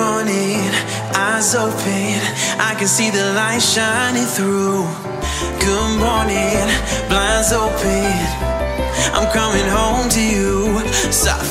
morning, 0.00 0.72
eyes 1.14 1.54
open, 1.54 2.16
I 2.70 2.72
can 2.78 2.88
see 2.88 3.10
the 3.10 3.24
light 3.38 3.60
shining 3.60 4.28
through. 4.36 4.84
Good 5.64 5.92
morning, 6.04 6.64
blinds 7.10 7.52
open, 7.52 8.08
I'm 9.16 9.28
coming 9.38 9.68
home 9.78 10.08
to 10.16 10.22
you. 10.34 10.80
Soft 11.12 11.50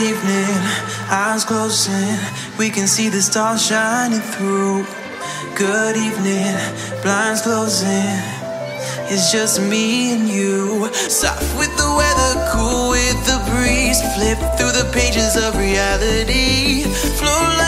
good 0.00 0.16
evening 0.16 0.56
eyes 1.10 1.44
closing 1.44 2.16
we 2.58 2.70
can 2.70 2.86
see 2.86 3.10
the 3.10 3.20
stars 3.20 3.66
shining 3.66 4.20
through 4.20 4.82
good 5.54 5.94
evening 5.96 6.56
blinds 7.02 7.42
closing 7.42 8.40
it's 9.12 9.32
just 9.32 9.60
me 9.60 10.14
and 10.14 10.28
you. 10.28 10.86
Soft 10.92 11.58
with 11.58 11.76
the 11.76 11.90
weather, 11.98 12.32
cool 12.52 12.90
with 12.90 13.18
the 13.26 13.42
breeze. 13.50 14.00
Flip 14.14 14.38
through 14.56 14.70
the 14.70 14.88
pages 14.94 15.36
of 15.36 15.56
reality. 15.58 16.84
Float 17.18 17.59